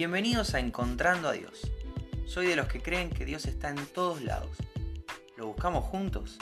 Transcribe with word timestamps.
Bienvenidos 0.00 0.54
a 0.54 0.60
Encontrando 0.60 1.28
a 1.28 1.32
Dios. 1.32 1.70
Soy 2.24 2.46
de 2.46 2.56
los 2.56 2.68
que 2.68 2.80
creen 2.80 3.10
que 3.10 3.26
Dios 3.26 3.44
está 3.44 3.68
en 3.68 3.76
todos 3.92 4.22
lados. 4.22 4.56
¿Lo 5.36 5.48
buscamos 5.48 5.84
juntos? 5.84 6.38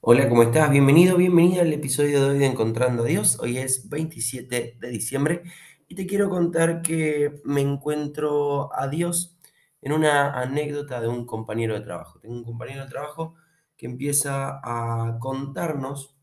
Hola, 0.00 0.30
¿cómo 0.30 0.44
estás? 0.44 0.70
Bienvenido, 0.70 1.18
bienvenida 1.18 1.60
al 1.60 1.74
episodio 1.74 2.22
de 2.22 2.30
hoy 2.30 2.38
de 2.38 2.46
Encontrando 2.46 3.02
a 3.02 3.06
Dios. 3.06 3.38
Hoy 3.38 3.58
es 3.58 3.90
27 3.90 4.78
de 4.80 4.88
diciembre 4.88 5.42
y 5.88 5.94
te 5.94 6.06
quiero 6.06 6.30
contar 6.30 6.80
que 6.80 7.42
me 7.44 7.60
encuentro 7.60 8.74
a 8.74 8.88
Dios 8.88 9.38
en 9.82 9.92
una 9.92 10.40
anécdota 10.40 11.02
de 11.02 11.08
un 11.08 11.26
compañero 11.26 11.74
de 11.74 11.82
trabajo. 11.82 12.18
Tengo 12.20 12.34
un 12.34 12.44
compañero 12.44 12.84
de 12.84 12.90
trabajo 12.90 13.34
que 13.76 13.84
empieza 13.84 14.58
a 14.64 15.18
contarnos 15.20 16.16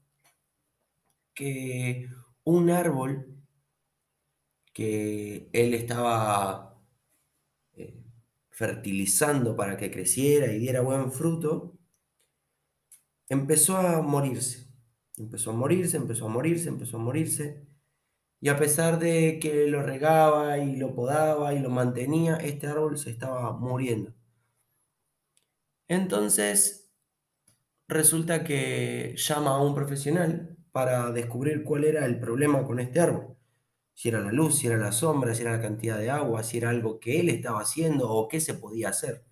que 1.36 2.10
un 2.46 2.70
árbol 2.70 3.34
que 4.74 5.50
él 5.54 5.74
estaba 5.74 6.82
eh, 7.74 8.04
fertilizando 8.50 9.56
para 9.56 9.78
que 9.78 9.92
creciera 9.92 10.52
y 10.52 10.60
diera 10.60 10.82
buen 10.82 11.12
fruto, 11.12 11.78
empezó 13.30 13.78
a 13.78 14.02
morirse. 14.02 14.68
Empezó 15.18 15.52
a 15.52 15.54
morirse, 15.54 15.98
empezó 15.98 16.26
a 16.26 16.30
morirse, 16.30 16.70
empezó 16.70 16.98
a 16.98 17.02
morirse. 17.02 17.68
Y 18.42 18.50
a 18.50 18.58
pesar 18.58 19.00
de 19.00 19.40
que 19.40 19.68
lo 19.68 19.84
regaba 19.84 20.58
y 20.58 20.76
lo 20.76 20.96
podaba 20.96 21.54
y 21.54 21.60
lo 21.60 21.70
mantenía, 21.70 22.36
este 22.38 22.68
árbol 22.68 22.98
se 22.98 23.12
estaba 23.12 23.54
muriendo. 23.54 24.14
Entonces, 25.88 26.90
resulta 27.88 28.44
que 28.44 29.16
llama 29.18 29.52
a 29.52 29.62
un 29.62 29.76
profesional 29.76 30.53
para 30.74 31.12
descubrir 31.12 31.64
cuál 31.64 31.86
era 31.86 32.06
el 32.06 32.20
problema 32.20 32.66
con 32.66 32.80
este 32.80 33.00
árbol. 33.00 33.38
Si 33.94 34.10
era 34.10 34.20
la 34.22 34.32
luz, 34.34 34.58
si 34.58 34.68
era 34.68 34.78
la 34.78 34.92
sombra, 34.92 35.36
si 35.36 35.44
era 35.44 35.54
la 35.54 35.62
cantidad 35.62 36.00
de 36.00 36.10
agua, 36.10 36.44
si 36.44 36.58
era 36.58 36.72
algo 36.72 37.00
que 37.00 37.20
él 37.20 37.30
estaba 37.30 37.62
haciendo 37.62 38.10
o 38.10 38.28
qué 38.28 38.42
se 38.42 38.56
podía 38.56 38.90
hacer 38.90 39.24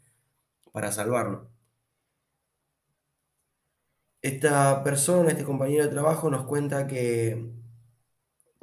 para 0.72 0.92
salvarlo. 0.92 1.52
Esta 4.22 4.83
persona, 4.83 5.31
este 5.31 5.44
compañero 5.44 5.83
de 5.83 5.89
trabajo 5.89 6.30
nos 6.30 6.45
cuenta 6.45 6.88
que, 6.88 7.52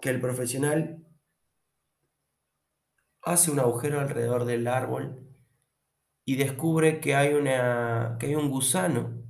que 0.01 0.11
el 0.11 0.21
profesional 0.21 1.05
hace 3.23 3.51
un 3.51 3.59
agujero 3.59 4.01
alrededor 4.01 4.45
del 4.45 4.69
árbol 4.69 5.27
y 6.25 6.37
descubre 6.37 7.01
que 7.01 7.17
hay, 7.17 7.35
una, 7.35 8.17
que 8.21 8.27
hay 8.27 8.35
un 8.37 8.51
gusano 8.51 9.25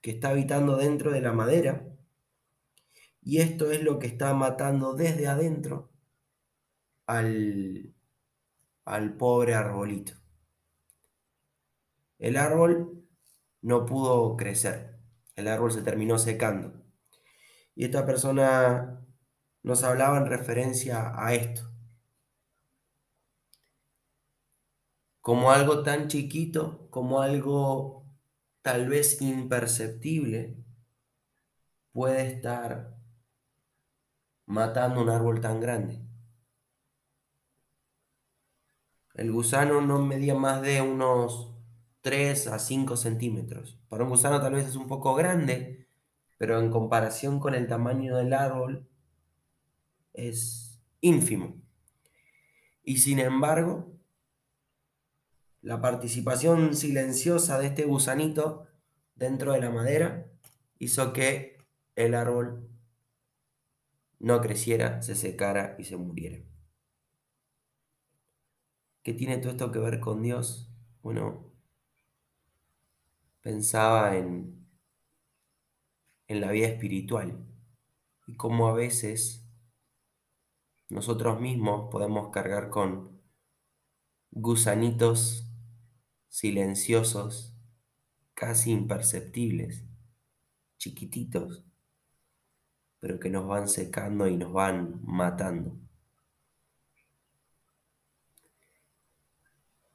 que 0.00 0.12
está 0.12 0.30
habitando 0.30 0.76
dentro 0.76 1.12
de 1.12 1.20
la 1.20 1.32
madera 1.32 1.93
y 3.24 3.40
esto 3.40 3.70
es 3.70 3.82
lo 3.82 3.98
que 3.98 4.06
está 4.06 4.34
matando 4.34 4.92
desde 4.92 5.26
adentro 5.26 5.90
al, 7.06 7.94
al 8.84 9.16
pobre 9.16 9.54
arbolito. 9.54 10.12
El 12.18 12.36
árbol 12.36 13.02
no 13.62 13.86
pudo 13.86 14.36
crecer, 14.36 14.98
el 15.36 15.48
árbol 15.48 15.72
se 15.72 15.82
terminó 15.82 16.18
secando. 16.18 16.84
Y 17.74 17.86
esta 17.86 18.04
persona 18.04 19.00
nos 19.62 19.82
hablaba 19.84 20.18
en 20.18 20.26
referencia 20.26 21.12
a 21.16 21.34
esto. 21.34 21.62
Como 25.22 25.50
algo 25.50 25.82
tan 25.82 26.08
chiquito, 26.08 26.88
como 26.90 27.22
algo 27.22 28.04
tal 28.60 28.88
vez 28.88 29.22
imperceptible, 29.22 30.58
puede 31.92 32.26
estar 32.26 32.94
matando 34.46 35.02
un 35.02 35.10
árbol 35.10 35.40
tan 35.40 35.60
grande. 35.60 36.00
El 39.14 39.30
gusano 39.30 39.80
no 39.80 40.00
medía 40.00 40.34
más 40.34 40.60
de 40.62 40.82
unos 40.82 41.54
3 42.00 42.48
a 42.48 42.58
5 42.58 42.96
centímetros. 42.96 43.78
Para 43.88 44.04
un 44.04 44.10
gusano 44.10 44.40
tal 44.40 44.54
vez 44.54 44.66
es 44.66 44.76
un 44.76 44.88
poco 44.88 45.14
grande, 45.14 45.86
pero 46.36 46.60
en 46.60 46.70
comparación 46.70 47.38
con 47.38 47.54
el 47.54 47.68
tamaño 47.68 48.16
del 48.16 48.32
árbol 48.32 48.88
es 50.12 50.80
ínfimo. 51.00 51.54
Y 52.82 52.98
sin 52.98 53.20
embargo, 53.20 53.94
la 55.62 55.80
participación 55.80 56.76
silenciosa 56.76 57.58
de 57.58 57.68
este 57.68 57.84
gusanito 57.84 58.66
dentro 59.14 59.52
de 59.52 59.60
la 59.60 59.70
madera 59.70 60.26
hizo 60.78 61.12
que 61.12 61.56
el 61.96 62.14
árbol 62.14 62.68
no 64.24 64.40
creciera, 64.40 65.02
se 65.02 65.14
secara 65.16 65.76
y 65.78 65.84
se 65.84 65.98
muriera. 65.98 66.42
¿Qué 69.02 69.12
tiene 69.12 69.36
todo 69.36 69.50
esto 69.52 69.70
que 69.70 69.78
ver 69.78 70.00
con 70.00 70.22
Dios? 70.22 70.72
Bueno, 71.02 71.52
pensaba 73.42 74.16
en, 74.16 74.66
en 76.26 76.40
la 76.40 76.50
vida 76.52 76.68
espiritual 76.68 77.46
y 78.26 78.34
cómo 78.36 78.68
a 78.68 78.72
veces 78.72 79.46
nosotros 80.88 81.38
mismos 81.38 81.90
podemos 81.90 82.30
cargar 82.30 82.70
con 82.70 83.20
gusanitos 84.30 85.52
silenciosos, 86.28 87.54
casi 88.32 88.70
imperceptibles, 88.70 89.84
chiquititos, 90.78 91.62
pero 93.04 93.20
que 93.20 93.28
nos 93.28 93.46
van 93.46 93.68
secando 93.68 94.26
y 94.26 94.36
nos 94.38 94.50
van 94.50 95.00
matando. 95.04 95.76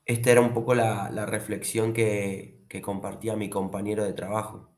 Esta 0.06 0.32
era 0.32 0.42
un 0.42 0.54
poco 0.54 0.76
la, 0.76 1.26
reflexión 1.26 1.94
que, 1.94 2.66
que 2.68 2.82
compartía 2.82 3.36
mi 3.38 3.50
compañero 3.50 4.04
de 4.04 4.12
trabajo. 4.14 4.70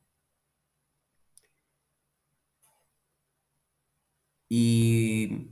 Y 4.49 5.49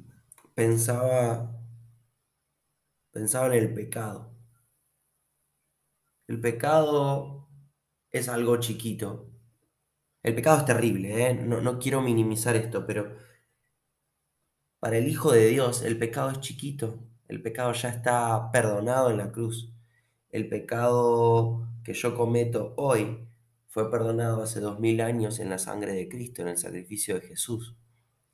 pensaba, 0.54 1.52
pensaba 3.12 3.48
en 3.48 3.54
el 3.54 3.74
pecado. 3.74 4.32
El 6.28 6.40
pecado 6.40 7.50
es 8.12 8.30
algo 8.30 8.58
chiquito, 8.62 9.30
el 10.30 10.36
pecado 10.36 10.60
es 10.60 10.66
terrible, 10.66 11.30
¿eh? 11.30 11.34
no, 11.34 11.80
quiero 11.80 12.02
minimizar 12.02 12.56
esto, 12.56 12.86
pero 12.86 13.18
para 14.80 14.98
el 14.98 15.08
Hijo 15.08 15.32
de 15.32 15.48
Dios 15.48 15.82
el 15.84 15.98
pecado 15.98 16.30
es 16.30 16.40
chiquito, 16.40 17.00
el 17.28 17.42
pecado 17.42 17.74
ya 17.74 17.90
está 17.90 18.52
perdonado 18.52 19.12
en 19.12 19.18
la 19.18 19.32
cruz. 19.32 19.74
El 20.32 20.48
pecado 20.50 21.68
que 21.84 21.94
yo 21.94 22.16
cometo 22.16 22.74
hoy 22.78 23.28
fue 23.68 23.92
perdonado 23.92 24.44
hace 24.44 24.60
dos 24.60 24.80
mil 24.80 25.02
años 25.02 25.40
en 25.40 25.50
la 25.50 25.60
sangre 25.60 25.94
de 25.94 26.10
Cristo, 26.10 26.42
en 26.42 26.50
el 26.50 26.58
sacrificio 26.58 27.16
de 27.16 27.22
Jesús. 27.28 27.76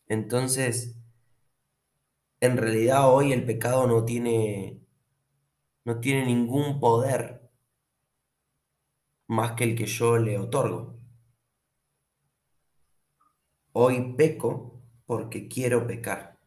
Entonces, 0.07 0.95
en 2.41 2.57
realidad 2.57 3.13
hoy 3.13 3.33
el 3.33 3.45
pecado 3.45 3.87
no 3.87 4.05
tiene, 4.05 4.81
no 5.85 5.99
tiene 5.99 6.25
ningún 6.25 6.79
poder 6.79 7.49
más 9.27 9.53
que 9.53 9.63
el 9.65 9.75
que 9.75 9.85
yo 9.87 10.17
le 10.17 10.37
otorgo. 10.37 10.94
Hoy 13.77 14.13
peco 14.15 14.79
porque 15.05 15.49
quiero 15.49 15.85
pecar. 15.85 16.39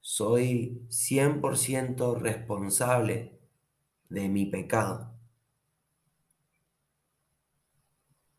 Soy 0.00 0.86
100% 0.88 2.14
responsable 2.14 3.40
de 4.08 4.28
mi 4.28 4.46
pecado. 4.46 5.12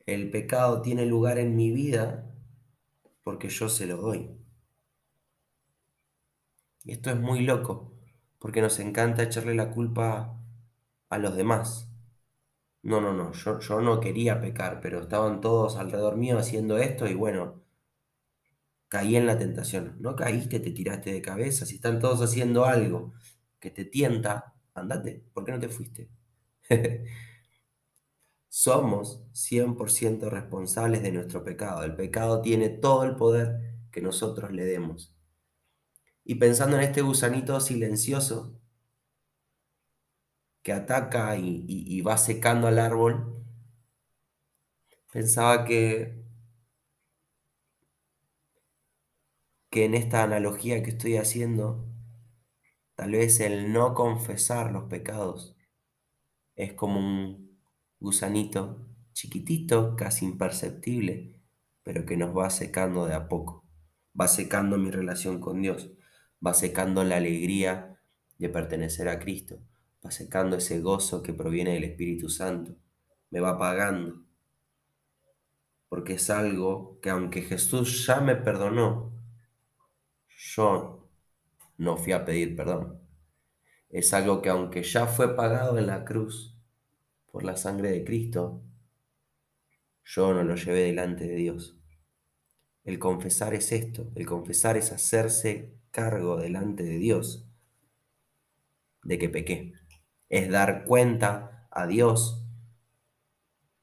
El 0.06 0.32
pecado 0.32 0.82
tiene 0.82 1.06
lugar 1.06 1.38
en 1.38 1.58
mi 1.58 1.70
vida 1.72 2.34
porque 3.26 3.50
yo 3.50 3.68
se 3.68 3.88
lo 3.88 3.98
doy. 3.98 4.32
Y 6.86 6.94
esto 6.94 7.10
es 7.10 7.20
muy 7.20 7.42
loco, 7.42 7.92
porque 8.40 8.62
nos 8.62 8.80
encanta 8.80 9.24
echarle 9.24 9.54
la 9.54 9.70
culpa 9.72 10.42
a 11.10 11.18
los 11.18 11.36
demás. 11.36 11.89
No, 12.84 13.00
no, 13.00 13.14
no, 13.14 13.32
yo, 13.32 13.60
yo 13.62 13.80
no 13.80 14.02
quería 14.02 14.42
pecar, 14.42 14.82
pero 14.82 15.00
estaban 15.00 15.40
todos 15.40 15.78
alrededor 15.78 16.18
mío 16.18 16.38
haciendo 16.38 16.78
esto 16.78 17.08
y 17.08 17.14
bueno, 17.14 17.64
caí 18.88 19.16
en 19.16 19.26
la 19.28 19.38
tentación. 19.38 19.96
No 20.00 20.16
caíste, 20.16 20.60
te 20.60 20.72
tiraste 20.72 21.12
de 21.14 21.22
cabeza. 21.22 21.66
Si 21.66 21.76
están 21.76 22.00
todos 22.00 22.22
haciendo 22.22 22.66
algo 22.66 23.14
que 23.60 23.72
te 23.72 23.86
tienta, 23.86 24.56
andate, 24.74 25.24
¿por 25.34 25.46
qué 25.46 25.52
no 25.52 25.60
te 25.60 25.70
fuiste? 25.70 26.10
Somos 28.52 29.24
100% 29.34 30.30
responsables 30.30 31.02
de 31.02 31.12
nuestro 31.12 31.44
pecado. 31.44 31.84
El 31.84 31.96
pecado 31.96 32.44
tiene 32.44 32.70
todo 32.70 33.04
el 33.04 33.16
poder 33.16 33.80
que 33.92 34.02
nosotros 34.02 34.52
le 34.52 34.66
demos. 34.66 35.16
Y 36.24 36.36
pensando 36.36 36.78
en 36.78 36.84
este 36.84 37.02
gusanito 37.02 37.60
silencioso 37.60 38.59
que 40.64 40.74
ataca 40.74 41.38
y, 41.38 42.02
va 42.02 42.18
secando 42.18 42.68
al 42.68 42.80
árbol, 42.80 43.44
pensaba 45.12 45.66
que 45.66 46.20
que 49.70 49.86
en 49.86 49.94
esta 49.94 50.24
analogía 50.24 50.82
que 50.84 50.90
estoy 50.92 51.18
haciendo, 51.18 51.88
tal 52.96 53.12
vez 53.12 53.40
el 53.40 53.72
no 53.72 53.94
confesar 53.94 54.72
los 54.72 54.86
pecados 54.86 55.56
es 56.56 56.74
como 56.74 57.00
un 57.00 57.60
gusanito 58.00 58.86
chiquitito, 59.14 59.96
casi 59.96 60.26
imperceptible, 60.26 61.42
pero 61.84 62.06
que 62.06 62.18
nos 62.18 62.36
va 62.36 62.50
secando 62.50 63.06
de 63.06 63.14
a 63.16 63.28
poco. 63.28 63.66
Va 64.20 64.28
secando 64.28 64.78
mi 64.78 64.92
relación 64.92 65.40
con 65.40 65.62
Dios, 65.62 65.92
va 66.46 66.54
secando 66.54 67.04
la 67.04 67.18
alegría 67.18 68.00
de 68.38 68.50
pertenecer 68.50 69.10
a 69.10 69.20
Cristo, 69.20 69.62
va 70.06 70.12
secando 70.12 70.58
ese 70.58 70.80
gozo 70.80 71.22
que 71.22 71.34
proviene 71.34 71.74
del 71.74 71.84
Espíritu 71.84 72.30
Santo, 72.30 72.76
me 73.30 73.40
va 73.40 73.52
apagando. 73.52 74.24
Porque 75.88 76.14
es 76.14 76.30
algo 76.30 77.00
que 77.02 77.10
aunque 77.10 77.42
Jesús 77.42 78.06
ya 78.06 78.22
me 78.22 78.36
perdonó, 78.36 79.12
yo 80.28 81.10
no 81.78 81.98
fui 81.98 82.14
a 82.14 82.26
pedir 82.26 82.56
perdón. 82.56 83.02
Es 83.90 84.14
algo 84.14 84.42
que 84.42 84.50
aunque 84.50 84.84
ya 84.84 85.08
fue 85.08 85.36
pagado 85.36 85.78
en 85.78 85.88
la 85.88 86.06
cruz 86.06 86.56
por 87.32 87.44
la 87.44 87.58
sangre 87.58 87.92
de 87.92 88.04
Cristo, 88.04 88.62
yo 90.04 90.34
no 90.34 90.44
lo 90.44 90.56
llevé 90.56 90.82
delante 90.82 91.26
de 91.28 91.36
Dios. 91.36 91.78
El 92.84 93.00
confesar 93.00 93.54
es 93.54 93.72
esto, 93.72 94.12
el 94.16 94.26
confesar 94.26 94.78
es 94.78 94.92
hacerse 94.92 95.74
cargo 95.92 96.38
delante 96.38 96.84
de 96.84 96.98
Dios 96.98 97.46
de 99.04 99.18
que 99.18 99.30
pequé. 99.30 99.74
Es 100.30 100.50
dar 100.50 100.86
cuenta 100.86 101.68
a 101.72 101.88
Dios 101.88 102.46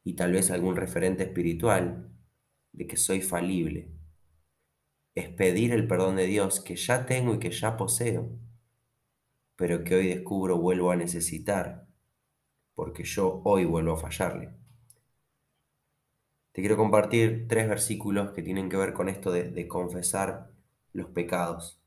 y 0.05 0.15
tal 0.15 0.33
vez 0.33 0.51
algún 0.51 0.77
referente 0.77 1.25
espiritual 1.25 2.11
de 2.73 2.87
que 2.87 2.97
soy 2.97 3.21
falible. 3.21 3.91
Es 5.15 5.29
pedir 5.29 5.73
el 5.73 5.89
perdón 5.89 6.17
de 6.17 6.27
Dios 6.27 6.61
que 6.61 6.77
ya 6.77 7.07
tengo 7.07 7.35
y 7.35 7.39
que 7.39 7.51
ya 7.51 7.77
poseo, 7.77 8.31
pero 9.57 9.83
que 9.83 9.97
hoy 9.97 10.09
descubro 10.09 10.59
vuelvo 10.59 10.91
a 10.91 10.97
necesitar, 10.97 11.89
porque 12.75 13.05
yo 13.05 13.41
hoy 13.45 13.65
vuelvo 13.65 13.95
a 13.95 13.97
fallarle. 13.97 14.55
Te 16.57 16.63
quiero 16.63 16.79
compartir 16.79 17.47
tres 17.49 17.69
versículos 17.69 18.31
que 18.31 18.43
tienen 18.43 18.71
que 18.71 18.79
ver 18.79 18.95
con 18.95 19.11
esto 19.11 19.31
de, 19.31 19.69
confesar 19.69 20.53
los 20.95 21.09
pecados. 21.09 21.83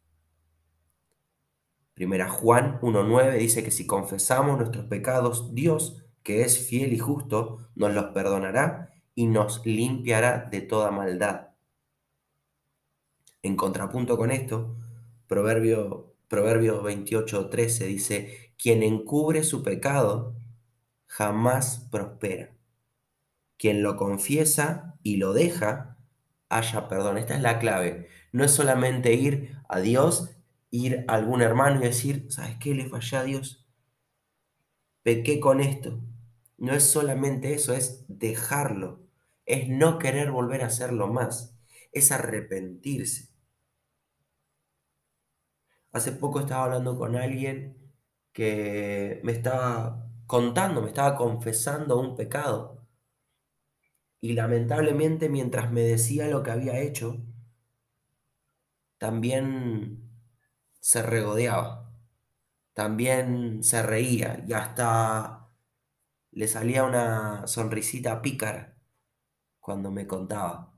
Primera 2.00 2.30
Juan 2.30 2.80
1.9 2.80 3.38
dice 3.38 3.62
que 3.62 3.72
si 3.72 3.86
confesamos 3.86 4.58
nuestros 4.58 4.86
pecados, 4.86 5.54
Dios, 5.54 6.02
que 6.24 6.44
es 6.44 6.66
fiel 6.66 6.94
y 6.94 6.98
justo, 6.98 7.68
nos 7.76 7.94
los 7.94 8.14
perdonará 8.14 8.94
y 9.16 9.28
nos 9.28 9.66
limpiará 9.66 10.48
de 10.50 10.62
toda 10.62 10.92
maldad. 10.92 11.50
En 13.44 13.58
contrapunto 13.58 14.16
con 14.16 14.32
esto, 14.32 14.78
Proverbio, 15.28 16.16
Proverbio 16.30 16.82
28.13 16.82 17.88
dice, 17.88 18.54
quien 18.58 18.82
encubre 18.82 19.44
su 19.44 19.62
pecado 19.62 20.38
jamás 21.06 21.86
prospera 21.92 22.56
quien 23.58 23.84
lo 23.84 23.98
confiesa 23.98 24.96
y 25.04 25.18
lo 25.18 25.34
deja, 25.34 25.98
haya 26.48 26.88
perdón. 26.88 27.18
Esta 27.18 27.36
es 27.36 27.42
la 27.42 27.60
clave. 27.60 28.08
No 28.32 28.46
es 28.46 28.52
solamente 28.52 29.16
ir 29.16 29.58
a 29.68 29.82
Dios, 29.82 30.39
ir 30.72 31.06
a 31.08 31.16
algún 31.16 31.42
hermano 31.42 31.80
y 31.80 31.84
decir, 31.86 32.28
¿sabes 32.30 32.58
qué? 32.60 32.74
Le 32.74 32.90
fallé 32.90 33.18
a 33.18 33.24
Dios. 33.24 33.68
Pequé 35.04 35.40
con 35.40 35.60
esto. 35.62 36.00
No 36.58 36.74
es 36.74 36.84
solamente 36.84 37.54
eso, 37.54 37.74
es 37.74 38.06
dejarlo. 38.08 39.08
Es 39.46 39.70
no 39.70 40.00
querer 40.00 40.32
volver 40.32 40.64
a 40.64 40.68
hacerlo 40.68 41.08
más. 41.08 41.58
Es 41.92 42.12
arrepentirse. 42.12 43.30
Hace 45.92 46.12
poco 46.12 46.40
estaba 46.42 46.66
hablando 46.66 46.98
con 46.98 47.16
alguien 47.16 47.78
que 48.32 49.20
me 49.24 49.32
estaba 49.32 50.08
contando, 50.28 50.82
me 50.82 50.90
estaba 50.90 51.16
confesando 51.16 52.00
un 52.00 52.16
pecado 52.16 52.80
y 54.22 54.34
lamentablemente 54.34 55.30
mientras 55.30 55.72
me 55.72 55.82
decía 55.82 56.28
lo 56.28 56.44
que 56.44 56.52
había 56.52 56.80
hecho, 56.80 57.18
también 58.98 60.09
se 60.80 61.02
regodeaba, 61.04 61.92
también 62.74 63.64
se 63.64 63.84
reía 63.84 64.44
y 64.48 64.54
hasta 64.54 65.50
le 66.32 66.48
salía 66.48 66.86
una 66.86 67.48
sonrisita 67.48 68.22
pícara 68.22 68.78
cuando 69.62 69.92
me 69.92 70.08
contaba. 70.08 70.74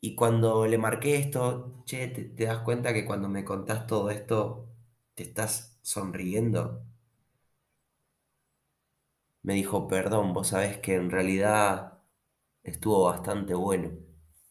Y 0.00 0.14
cuando 0.14 0.66
le 0.66 0.78
marqué 0.78 1.16
esto, 1.16 1.82
che, 1.84 2.08
te, 2.08 2.24
te 2.24 2.44
das 2.46 2.60
cuenta 2.60 2.94
que 2.94 3.04
cuando 3.04 3.28
me 3.28 3.44
contás 3.44 3.86
todo 3.86 4.08
esto, 4.10 4.70
te 5.14 5.22
estás 5.24 5.78
sonriendo 5.82 6.82
me 9.42 9.54
dijo, 9.54 9.88
perdón, 9.88 10.32
vos 10.34 10.48
sabés 10.48 10.78
que 10.78 10.94
en 10.94 11.10
realidad 11.10 12.02
estuvo 12.64 13.04
bastante 13.06 13.54
bueno. 13.54 13.92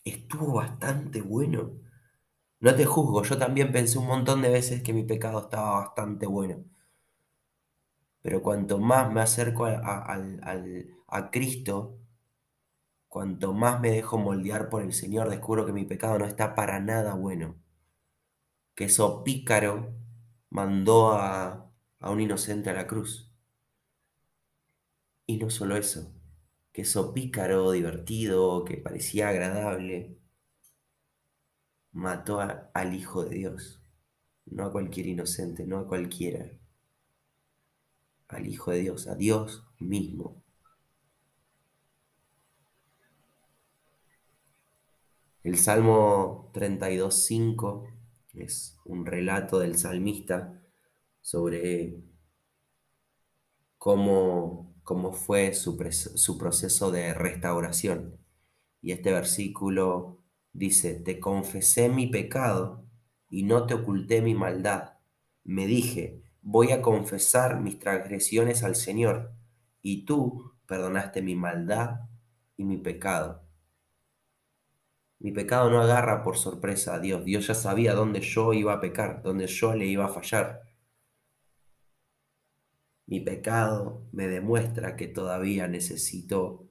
Estuvo 0.05 0.53
bastante 0.55 1.21
bueno. 1.21 1.71
No 2.59 2.75
te 2.75 2.83
juzgo, 2.85 3.23
yo 3.23 3.37
también 3.37 3.71
pensé 3.71 3.97
un 3.97 4.07
montón 4.07 4.41
de 4.41 4.49
veces 4.49 4.83
que 4.83 4.91
mi 4.91 5.03
pecado 5.05 5.39
estaba 5.39 5.79
bastante 5.79 6.25
bueno. 6.25 6.65
Pero 8.21 8.41
cuanto 8.41 8.77
más 8.77 9.09
me 9.13 9.21
acerco 9.21 9.65
a, 9.65 10.13
a, 11.07 11.31
Cristo, 11.31 11.97
cuanto 13.07 13.53
más 13.53 13.79
me 13.79 13.91
dejo 13.91 14.17
moldear 14.17 14.67
por 14.69 14.81
el 14.81 14.93
Señor, 14.93 15.29
descubro 15.29 15.65
que 15.65 15.71
mi 15.71 15.85
pecado 15.85 16.19
no 16.19 16.25
está 16.25 16.55
para 16.55 16.79
nada 16.79 17.13
bueno. 17.15 17.55
Que 18.75 18.85
eso 18.85 19.23
pícaro 19.23 19.93
mandó 20.49 21.11
a, 21.13 21.71
a 21.99 22.09
un 22.11 22.21
inocente 22.21 22.69
a 22.69 22.73
la 22.73 22.87
cruz. 22.87 23.31
Y 25.27 25.37
no 25.37 25.49
solo 25.51 25.75
eso, 25.77 26.11
que 26.71 26.81
eso 26.83 27.13
pícaro, 27.13 27.71
divertido, 27.71 28.65
que 28.65 28.77
parecía 28.77 29.29
agradable, 29.29 30.17
mató 31.95 32.39
al 32.39 32.93
Hijo 32.93 33.25
de 33.25 33.35
Dios, 33.35 33.81
no 34.45 34.65
a 34.65 34.71
cualquier 34.71 35.07
inocente, 35.07 35.65
no 35.65 35.79
a 35.79 35.87
cualquiera, 35.87 36.47
al 38.27 38.47
Hijo 38.47 38.69
de 38.71 38.81
Dios, 38.81 39.07
a 39.07 39.15
Dios 39.15 39.63
mismo. 39.79 40.43
El 45.41 45.57
Salmo 45.57 46.51
32.5 46.53 47.91
es 48.33 48.77
un 48.85 49.07
relato 49.07 49.57
del 49.57 49.77
salmista 49.77 50.61
sobre 51.21 52.03
cómo 53.79 54.75
cómo 54.85 55.11
fue 55.11 55.53
su, 55.55 55.77
proceso 56.37 56.91
de 56.91 57.13
restauración. 57.13 58.19
Y 58.81 58.91
este 58.91 59.11
versículo 59.11 60.19
dice, 60.55 60.95
te 60.95 61.19
confesé 61.19 61.89
mi 61.89 62.07
pecado 62.07 62.85
y 63.29 63.43
no 63.43 63.65
te 63.67 63.73
oculté 63.73 64.21
mi 64.21 64.33
maldad. 64.33 64.93
Me 65.43 65.67
dije, 65.67 66.23
voy 66.41 66.71
a 66.71 66.81
confesar 66.81 67.59
mis 67.59 67.77
transgresiones 67.77 68.63
al 68.63 68.75
Señor, 68.75 69.33
y 69.81 70.05
tú 70.05 70.53
perdonaste 70.65 71.21
mi 71.21 71.35
maldad 71.35 72.09
y 72.57 72.63
mi 72.63 72.77
pecado. 72.77 73.43
Mi 75.19 75.31
pecado 75.31 75.69
no 75.69 75.81
agarra 75.81 76.23
por 76.23 76.37
sorpresa 76.37 76.95
a 76.95 76.99
Dios. 76.99 77.25
Dios 77.25 77.47
ya 77.47 77.53
sabía 77.53 77.93
dónde 77.93 78.21
yo 78.21 78.53
iba 78.53 78.73
a 78.73 78.81
pecar, 78.81 79.21
dónde 79.23 79.47
yo 79.47 79.75
le 79.75 79.85
iba 79.85 80.05
a 80.05 80.09
fallar. 80.09 80.63
Mi 83.07 83.19
pecado 83.19 84.07
me 84.11 84.27
demuestra 84.27 84.95
que 84.95 85.07
todavía 85.07 85.67
necesito 85.67 86.69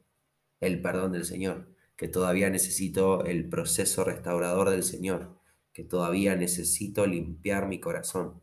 el 0.60 0.80
perdón 0.80 1.12
del 1.12 1.24
Señor, 1.24 1.73
que 1.96 2.08
todavía 2.08 2.50
necesito 2.50 3.24
el 3.24 3.48
proceso 3.48 4.04
restaurador 4.04 4.70
del 4.70 4.82
Señor, 4.82 5.38
que 5.72 5.84
todavía 5.84 6.36
necesito 6.36 7.06
limpiar 7.06 7.68
mi 7.68 7.80
corazón, 7.80 8.42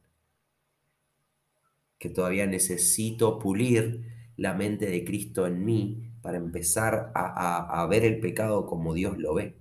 que 1.98 2.10
todavía 2.10 2.48
necesito 2.48 3.39
pulir 3.39 4.05
la 4.38 4.53
mente 4.53 4.88
de 4.88 5.03
Cristo 5.05 5.46
en 5.46 5.63
mí 5.65 6.13
para 6.22 6.38
empezar 6.38 7.12
a, 7.15 7.86
ver 7.89 8.05
el 8.05 8.20
pecado 8.20 8.65
como 8.65 8.93
Dios 8.93 9.17
lo 9.17 9.34
ve, 9.34 9.60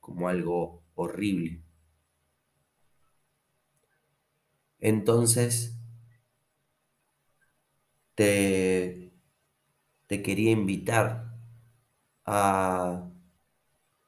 como 0.00 0.28
algo 0.28 0.82
horrible. 0.94 1.62
Entonces, 4.80 5.76
te, 8.14 9.12
te 10.06 10.22
quería 10.22 10.50
invitar 10.50 11.34
a 12.24 13.10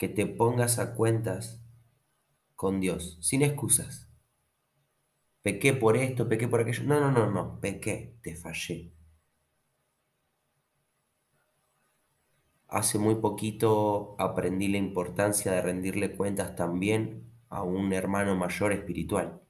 que 0.01 0.09
te 0.09 0.27
pongas 0.27 0.79
a 0.79 0.95
cuentas 0.95 1.63
con 2.57 2.81
Dios, 2.81 3.19
sin 3.21 3.43
excusas. 3.43 4.09
Pequé 5.43 5.75
por 5.75 5.99
esto, 5.99 6.27
pequé 6.31 6.49
por 6.49 6.61
aquello. 6.63 6.85
No, 6.85 6.99
no, 6.99 7.11
no, 7.13 7.31
no, 7.31 7.61
pequé, 7.61 8.17
te 8.23 8.35
fallé. 8.35 8.95
Hace 12.69 12.99
muy 12.99 13.17
poquito 13.17 14.17
aprendí 14.19 14.69
la 14.69 14.79
importancia 14.79 15.53
de 15.53 15.61
rendirle 15.61 16.17
cuentas 16.17 16.57
también 16.57 17.31
a 17.51 17.63
un 17.63 17.93
hermano 17.93 18.35
mayor 18.35 18.73
espiritual. 18.73 19.43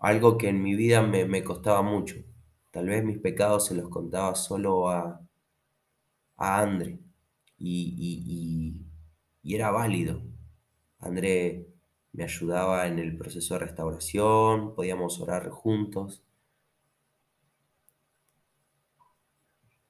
Algo 0.00 0.36
que 0.36 0.48
en 0.48 0.60
mi 0.64 0.74
vida 0.74 1.00
me, 1.00 1.24
me 1.26 1.44
costaba 1.44 1.80
mucho. 1.80 2.16
Tal 2.72 2.88
vez 2.88 3.04
mis 3.04 3.18
pecados 3.20 3.66
se 3.66 3.76
los 3.76 3.88
contaba 3.88 4.34
solo 4.34 4.88
a, 4.88 5.20
a 6.36 6.60
André 6.60 6.98
y, 7.58 7.94
y, 7.98 8.22
y, 8.26 8.89
y 9.42 9.54
era 9.56 9.70
válido. 9.70 10.22
André 11.00 11.68
me 12.12 12.24
ayudaba 12.24 12.86
en 12.88 12.98
el 12.98 13.16
proceso 13.18 13.54
de 13.54 13.60
restauración, 13.60 14.74
podíamos 14.74 15.20
orar 15.20 15.50
juntos. 15.50 16.22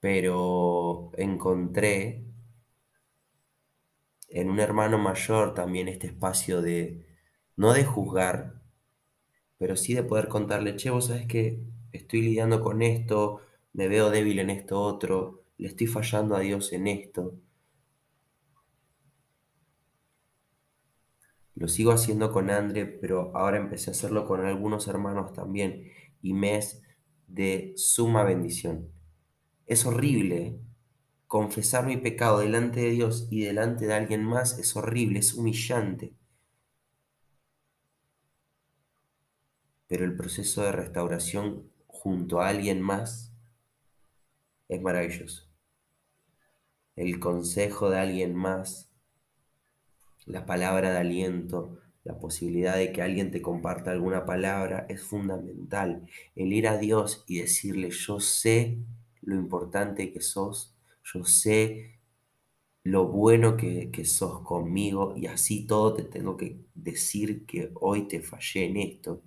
Pero 0.00 1.12
encontré 1.16 2.24
en 4.30 4.48
un 4.48 4.60
hermano 4.60 4.96
mayor 4.96 5.52
también 5.52 5.86
este 5.86 6.06
espacio 6.06 6.62
de, 6.62 7.04
no 7.56 7.74
de 7.74 7.84
juzgar, 7.84 8.62
pero 9.58 9.76
sí 9.76 9.94
de 9.94 10.02
poder 10.02 10.28
contarle, 10.28 10.76
che, 10.76 10.90
vos 10.90 11.06
sabés 11.06 11.26
que 11.26 11.60
estoy 11.92 12.22
lidiando 12.22 12.60
con 12.60 12.82
esto, 12.82 13.40
me 13.72 13.88
veo 13.88 14.10
débil 14.10 14.38
en 14.40 14.50
esto 14.50 14.80
otro, 14.80 15.44
le 15.58 15.68
estoy 15.68 15.86
fallando 15.86 16.34
a 16.36 16.40
Dios 16.40 16.72
en 16.72 16.86
esto. 16.88 17.34
Lo 21.60 21.68
sigo 21.68 21.92
haciendo 21.92 22.32
con 22.32 22.48
André, 22.48 22.86
pero 22.86 23.36
ahora 23.36 23.58
empecé 23.58 23.90
a 23.90 23.92
hacerlo 23.92 24.26
con 24.26 24.42
algunos 24.46 24.88
hermanos 24.88 25.34
también 25.34 25.92
y 26.22 26.32
me 26.32 26.56
es 26.56 26.82
de 27.26 27.74
suma 27.76 28.24
bendición. 28.24 28.90
Es 29.66 29.84
horrible 29.84 30.58
confesar 31.26 31.84
mi 31.84 31.98
pecado 31.98 32.38
delante 32.38 32.80
de 32.80 32.90
Dios 32.92 33.28
y 33.30 33.42
delante 33.42 33.86
de 33.86 33.92
alguien 33.92 34.24
más, 34.24 34.58
es 34.58 34.74
horrible, 34.74 35.18
es 35.18 35.34
humillante. 35.34 36.14
Pero 39.86 40.06
el 40.06 40.16
proceso 40.16 40.62
de 40.62 40.72
restauración 40.72 41.70
junto 41.88 42.40
a 42.40 42.48
alguien 42.48 42.80
más 42.80 43.34
es 44.66 44.80
maravilloso. 44.80 45.46
El 46.96 47.20
consejo 47.20 47.90
de 47.90 47.98
alguien 47.98 48.34
más 48.34 48.89
la 50.30 50.46
palabra 50.46 50.92
de 50.92 50.98
aliento, 50.98 51.78
la 52.04 52.18
posibilidad 52.18 52.76
de 52.76 52.92
que 52.92 53.02
alguien 53.02 53.30
te 53.30 53.42
comparta 53.42 53.90
alguna 53.90 54.24
palabra 54.24 54.86
es 54.88 55.02
fundamental. 55.02 56.06
El 56.34 56.52
ir 56.52 56.68
a 56.68 56.78
Dios 56.78 57.24
y 57.26 57.38
decirle, 57.40 57.90
yo 57.90 58.20
sé 58.20 58.78
lo 59.20 59.36
importante 59.36 60.12
que 60.12 60.20
sos, 60.20 60.74
yo 61.04 61.24
sé 61.24 62.00
lo 62.82 63.08
bueno 63.08 63.56
que, 63.56 63.90
sos 64.04 64.40
conmigo 64.42 65.14
y 65.16 65.26
así 65.26 65.66
todo 65.66 65.94
te 65.94 66.04
tengo 66.04 66.36
que 66.36 66.64
decir 66.74 67.44
que 67.44 67.70
hoy 67.74 68.08
te 68.08 68.20
fallé 68.22 68.66
en 68.66 68.76
esto. 68.78 69.22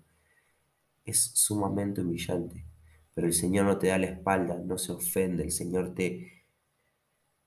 Es 1.06 1.32
sumamente 1.36 2.02
humillante, 2.02 2.66
pero 3.14 3.28
el 3.28 3.34
Señor 3.34 3.66
no 3.66 3.78
te 3.78 3.88
da 3.88 3.98
la 3.98 4.08
espalda, 4.08 4.58
no 4.58 4.78
se 4.78 4.94
ofende, 4.94 5.44
el 5.44 5.52
Señor 5.52 5.94
te, 5.94 6.46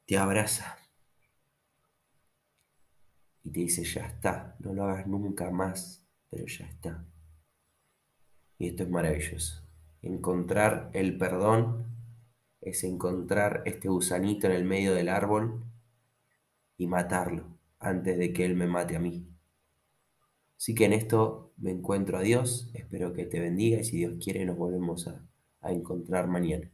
te 0.05 0.17
abraza 0.19 0.79
y 3.47 3.51
te 3.51 3.61
dice, 3.61 3.85
ya 3.85 4.05
está, 4.07 4.57
no 4.59 4.75
lo 4.75 4.83
hagas 4.83 5.07
nunca 5.07 5.49
más, 5.53 6.05
pero 6.29 6.47
ya 6.47 6.67
está. 6.67 7.07
Y 8.59 8.67
esto 8.67 8.83
es 8.83 8.91
maravilloso. 8.91 9.63
Encontrar 10.03 10.91
el 10.95 11.17
perdón 11.17 11.87
es 12.61 12.83
encontrar 12.83 13.63
este 13.65 13.89
gusanito 13.89 14.49
en 14.49 14.53
el 14.53 14.65
medio 14.65 14.95
del 14.95 15.09
árbol 15.09 15.65
y 16.77 16.89
matarlo 16.89 17.57
antes 17.79 18.19
de 18.19 18.33
que 18.33 18.45
Él 18.45 18.57
me 18.57 18.67
mate 18.67 18.97
a 18.97 19.01
mí. 19.01 19.29
Así 20.57 20.75
que 20.75 20.87
en 20.87 20.93
esto 20.93 21.53
me 21.57 21.71
encuentro 21.71 22.19
a 22.19 22.23
Dios, 22.23 22.69
espero 22.75 23.13
que 23.13 23.27
te 23.27 23.39
bendiga 23.39 23.79
y 23.79 23.85
si 23.85 23.99
Dios 23.99 24.15
quiere 24.21 24.45
nos 24.45 24.57
volvemos 24.57 25.07
a, 25.07 25.25
a 25.61 25.71
encontrar 25.71 26.27
mañana. 26.27 26.69